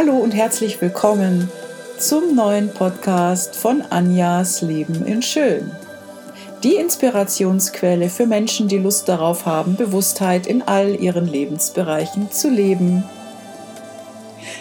[0.00, 1.50] Hallo und herzlich willkommen
[1.98, 5.72] zum neuen Podcast von Anjas Leben in Schön.
[6.62, 13.02] Die Inspirationsquelle für Menschen, die Lust darauf haben, Bewusstheit in all ihren Lebensbereichen zu leben.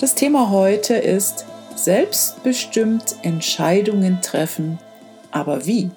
[0.00, 1.44] Das Thema heute ist
[1.76, 4.78] selbstbestimmt Entscheidungen treffen.
[5.30, 5.90] Aber wie?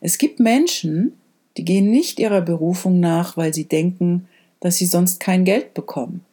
[0.00, 1.18] Es gibt Menschen,
[1.56, 4.28] die gehen nicht ihrer Berufung nach, weil sie denken,
[4.60, 6.24] dass sie sonst kein Geld bekommen.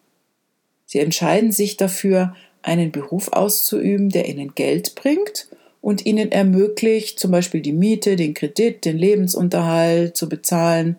[0.88, 2.34] Sie entscheiden sich dafür,
[2.64, 5.48] einen Beruf auszuüben, der ihnen Geld bringt
[5.82, 10.98] und ihnen ermöglicht, zum Beispiel die Miete, den Kredit, den Lebensunterhalt zu bezahlen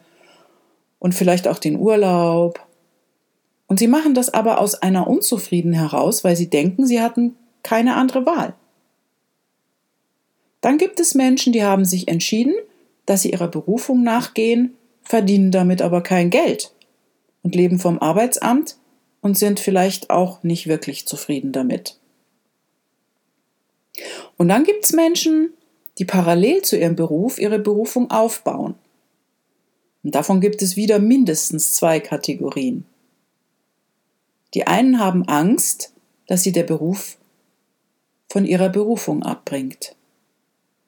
[0.98, 2.60] und vielleicht auch den Urlaub.
[3.66, 7.96] Und sie machen das aber aus einer Unzufrieden heraus, weil sie denken, sie hatten keine
[7.96, 8.54] andere Wahl.
[10.60, 12.54] Dann gibt es Menschen, die haben sich entschieden,
[13.06, 16.72] dass sie ihrer Berufung nachgehen, verdienen damit aber kein Geld
[17.42, 18.76] und leben vom Arbeitsamt
[19.20, 21.98] und sind vielleicht auch nicht wirklich zufrieden damit.
[24.36, 25.52] Und dann gibt es Menschen,
[25.98, 28.74] die parallel zu ihrem Beruf ihre Berufung aufbauen.
[30.04, 32.86] Und davon gibt es wieder mindestens zwei Kategorien.
[34.54, 35.92] Die einen haben Angst,
[36.26, 37.18] dass sie der Beruf
[38.28, 39.96] von ihrer Berufung abbringt.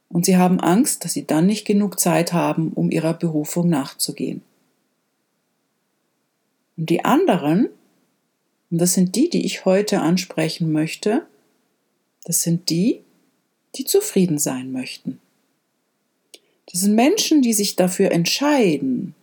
[0.09, 4.43] Und sie haben Angst, dass sie dann nicht genug Zeit haben, um ihrer Berufung nachzugehen.
[6.77, 7.69] Und die anderen
[8.71, 11.27] und das sind die, die ich heute ansprechen möchte.
[12.25, 13.01] Das sind die,
[13.75, 15.21] die zufrieden sein möchten.
[16.71, 19.15] Das sind Menschen, die sich dafür entscheiden,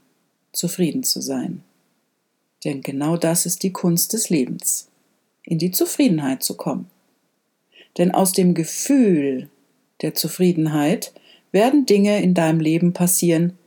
[0.51, 1.63] zufrieden zu sein.
[2.65, 4.89] Denn genau das ist die Kunst des Lebens,
[5.43, 6.89] in die Zufriedenheit zu kommen.
[7.97, 9.49] Denn aus dem Gefühl
[10.01, 11.13] der Zufriedenheit
[11.51, 13.57] werden Dinge in deinem Leben passieren,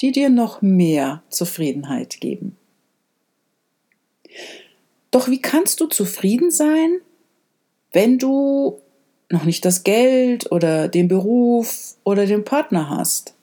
[0.00, 2.56] die dir noch mehr Zufriedenheit geben.
[5.12, 7.00] Doch wie kannst du zufrieden sein,
[7.92, 8.80] wenn du
[9.28, 13.34] noch nicht das Geld oder den Beruf oder den Partner hast?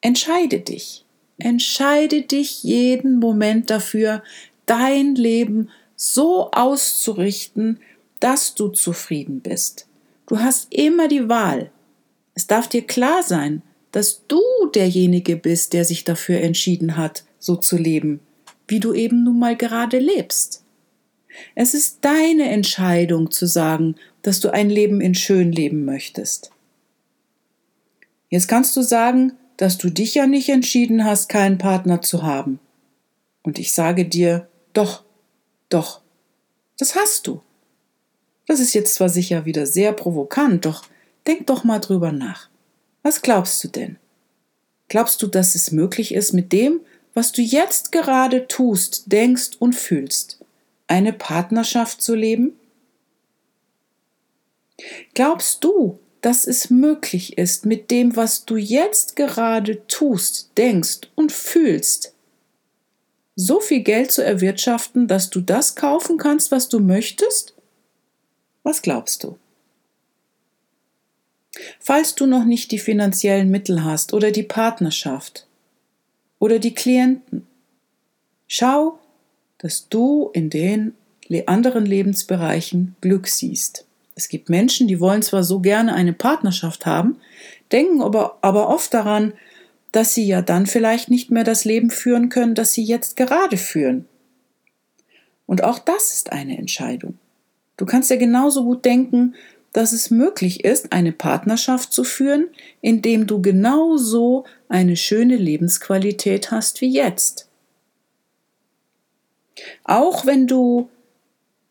[0.00, 1.04] Entscheide dich.
[1.38, 4.22] Entscheide dich jeden Moment dafür,
[4.64, 7.80] dein Leben so auszurichten,
[8.20, 9.86] dass du zufrieden bist.
[10.28, 11.72] Du hast immer die Wahl.
[12.34, 14.40] Es darf dir klar sein, dass du
[14.72, 18.20] derjenige bist, der sich dafür entschieden hat, so zu leben
[18.68, 20.64] wie du eben nun mal gerade lebst.
[21.54, 26.50] Es ist deine Entscheidung zu sagen, dass du ein Leben in schön leben möchtest.
[28.28, 32.58] Jetzt kannst du sagen, dass du dich ja nicht entschieden hast, keinen Partner zu haben.
[33.42, 35.04] Und ich sage dir, doch,
[35.68, 36.00] doch,
[36.78, 37.40] das hast du.
[38.46, 40.84] Das ist jetzt zwar sicher wieder sehr provokant, doch
[41.26, 42.48] denk doch mal drüber nach.
[43.02, 43.96] Was glaubst du denn?
[44.88, 46.80] Glaubst du, dass es möglich ist, mit dem,
[47.16, 50.38] was du jetzt gerade tust, denkst und fühlst,
[50.86, 52.60] eine Partnerschaft zu leben?
[55.14, 61.32] Glaubst du, dass es möglich ist, mit dem, was du jetzt gerade tust, denkst und
[61.32, 62.12] fühlst,
[63.34, 67.54] so viel Geld zu erwirtschaften, dass du das kaufen kannst, was du möchtest?
[68.62, 69.38] Was glaubst du?
[71.80, 75.45] Falls du noch nicht die finanziellen Mittel hast oder die Partnerschaft,
[76.38, 77.46] oder die Klienten.
[78.46, 78.98] Schau,
[79.58, 80.94] dass du in den
[81.46, 83.84] anderen Lebensbereichen Glück siehst.
[84.14, 87.16] Es gibt Menschen, die wollen zwar so gerne eine Partnerschaft haben,
[87.72, 89.32] denken aber, aber oft daran,
[89.92, 93.56] dass sie ja dann vielleicht nicht mehr das Leben führen können, das sie jetzt gerade
[93.56, 94.06] führen.
[95.46, 97.18] Und auch das ist eine Entscheidung.
[97.76, 99.34] Du kannst ja genauso gut denken,
[99.76, 102.46] dass es möglich ist, eine Partnerschaft zu führen,
[102.80, 107.46] indem du genauso eine schöne Lebensqualität hast wie jetzt.
[109.84, 110.88] Auch wenn du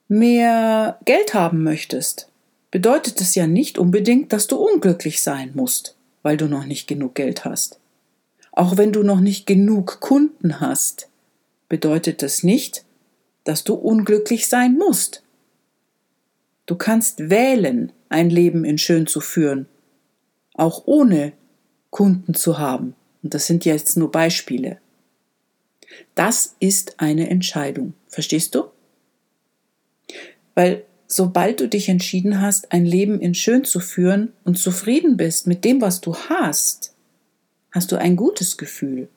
[0.07, 2.29] mehr Geld haben möchtest,
[2.69, 7.15] bedeutet es ja nicht unbedingt, dass du unglücklich sein musst, weil du noch nicht genug
[7.15, 7.79] Geld hast.
[8.51, 11.09] Auch wenn du noch nicht genug Kunden hast,
[11.69, 12.85] bedeutet es nicht,
[13.45, 15.23] dass du unglücklich sein musst.
[16.67, 19.67] Du kannst wählen, ein Leben in schön zu führen,
[20.53, 21.33] auch ohne
[21.89, 22.95] Kunden zu haben.
[23.23, 24.79] Und das sind jetzt nur Beispiele.
[26.13, 27.93] Das ist eine Entscheidung.
[28.07, 28.65] Verstehst du?
[30.53, 35.47] Weil sobald du dich entschieden hast, ein Leben in schön zu führen und zufrieden bist
[35.47, 36.95] mit dem, was du hast,
[37.71, 39.09] hast du ein gutes Gefühl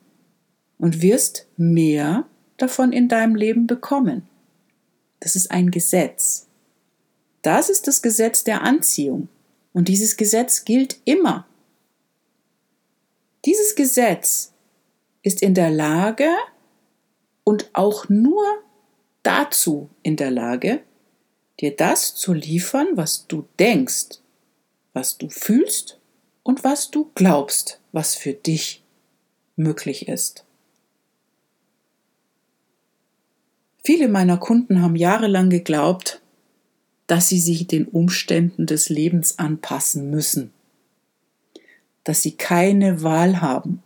[0.79, 2.27] und wirst mehr
[2.57, 4.23] davon in deinem Leben bekommen.
[5.21, 6.48] Das ist ein Gesetz.
[7.49, 9.31] Das ist das Gesetz der Anziehung.
[9.73, 11.47] Und dieses Gesetz gilt immer.
[13.47, 14.53] Dieses Gesetz
[15.23, 16.29] ist in der Lage
[17.45, 18.45] und auch nur
[19.23, 20.83] dazu in der Lage,
[21.59, 24.19] dir das zu liefern, was du denkst,
[24.93, 25.99] was du fühlst
[26.43, 28.85] und was du glaubst, was für dich
[29.57, 30.45] möglich ist.
[33.83, 36.21] Viele meiner Kunden haben jahrelang geglaubt,
[37.09, 40.53] dass sie sich den Umständen des Lebens anpassen müssen,
[42.05, 43.83] dass sie keine Wahl haben.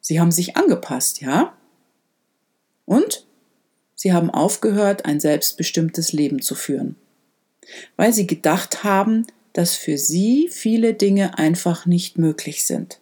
[0.00, 1.54] Sie haben sich angepasst, ja?
[2.84, 3.26] Und
[3.94, 6.94] sie haben aufgehört, ein selbstbestimmtes Leben zu führen,
[7.96, 13.00] weil sie gedacht haben, dass für sie viele Dinge einfach nicht möglich sind.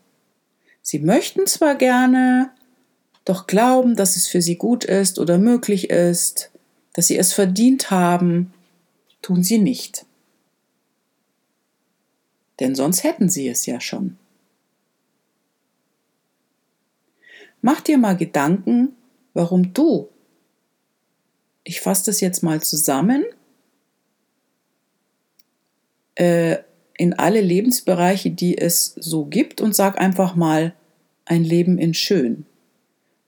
[0.80, 2.50] Sie möchten zwar gerne,
[3.24, 6.52] doch glauben, dass es für sie gut ist oder möglich ist,
[6.92, 8.52] dass sie es verdient haben,
[9.26, 10.06] tun sie nicht.
[12.60, 14.16] Denn sonst hätten sie es ja schon.
[17.60, 18.94] Mach dir mal Gedanken,
[19.34, 20.08] warum du,
[21.64, 23.24] ich fasse das jetzt mal zusammen,
[26.14, 26.58] äh,
[26.96, 30.72] in alle Lebensbereiche, die es so gibt und sag einfach mal
[31.24, 32.46] ein Leben in schön.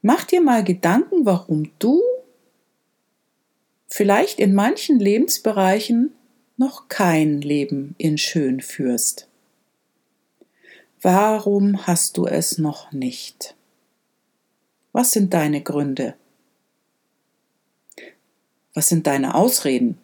[0.01, 2.01] Mach dir mal Gedanken, warum du
[3.89, 6.13] vielleicht in manchen Lebensbereichen
[6.57, 9.29] noch kein Leben in schön führst.
[11.01, 13.55] Warum hast du es noch nicht?
[14.93, 16.15] Was sind deine Gründe?
[18.75, 19.99] Was sind deine Ausreden?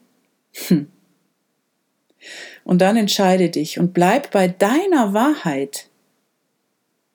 [0.69, 0.89] Hm.
[2.65, 5.91] Und dann entscheide dich und bleib bei deiner Wahrheit.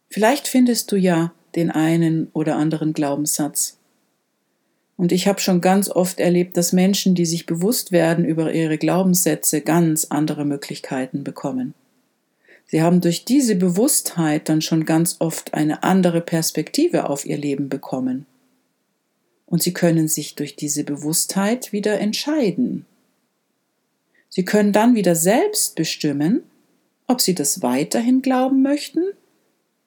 [0.10, 3.79] Vielleicht findest du ja den einen oder anderen Glaubenssatz.
[5.00, 8.78] Und ich habe schon ganz oft erlebt, dass Menschen, die sich bewusst werden über ihre
[8.78, 11.74] Glaubenssätze, ganz andere Möglichkeiten bekommen.
[12.66, 17.70] Sie haben durch diese Bewusstheit dann schon ganz oft eine andere Perspektive auf ihr Leben
[17.70, 18.26] bekommen.
[19.46, 22.86] Und sie können sich durch diese Bewusstheit wieder entscheiden.
[24.28, 26.44] Sie können dann wieder selbst bestimmen,
[27.08, 29.06] ob sie das weiterhin glauben möchten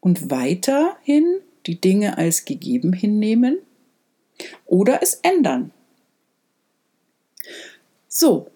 [0.00, 1.26] und weiterhin
[1.66, 3.58] die Dinge als gegeben hinnehmen
[4.66, 5.72] oder es ändern.
[8.08, 8.50] So,